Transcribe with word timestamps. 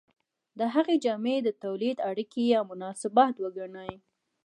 د 0.59 0.61
هغه 0.73 0.93
جامې 1.03 1.37
د 1.43 1.49
تولید 1.63 1.97
اړیکې 2.09 2.43
یا 2.53 2.59
مناسبات 2.71 3.35
وګڼئ. 3.43 3.93